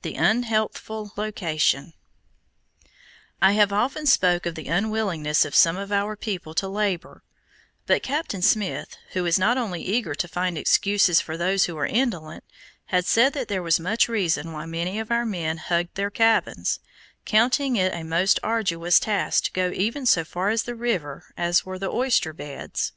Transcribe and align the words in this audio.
THE 0.00 0.14
UNHEALTHFUL 0.16 1.12
LOCATION 1.16 1.92
I 3.42 3.52
have 3.52 3.74
often 3.74 4.06
spoken 4.06 4.48
of 4.48 4.54
the 4.54 4.68
unwillingness 4.68 5.44
of 5.44 5.54
some 5.54 5.76
of 5.76 5.92
our 5.92 6.16
people 6.16 6.54
to 6.54 6.66
labor; 6.66 7.22
but 7.84 8.02
Captain 8.02 8.40
Smith, 8.40 8.96
who 9.10 9.26
is 9.26 9.38
not 9.38 9.58
overly 9.58 9.82
eager 9.82 10.14
to 10.14 10.28
find 10.28 10.56
excuses 10.56 11.20
for 11.20 11.36
those 11.36 11.66
who 11.66 11.76
are 11.76 11.84
indolent, 11.84 12.44
has 12.86 13.06
said 13.06 13.34
that 13.34 13.48
there 13.48 13.62
was 13.62 13.78
much 13.78 14.08
reason 14.08 14.50
why 14.54 14.64
many 14.64 14.98
of 14.98 15.10
our 15.10 15.26
men 15.26 15.58
hugged 15.58 15.94
their 15.94 16.10
cabins, 16.10 16.80
counting 17.26 17.76
it 17.76 17.92
a 17.92 18.02
most 18.02 18.40
arduous 18.42 18.98
task 18.98 19.44
to 19.44 19.52
go 19.52 19.70
even 19.74 20.06
so 20.06 20.24
far 20.24 20.50
up 20.52 20.60
the 20.60 20.74
river 20.74 21.34
as 21.36 21.66
were 21.66 21.78
the 21.78 21.90
oyster 21.90 22.32
beds. 22.32 22.92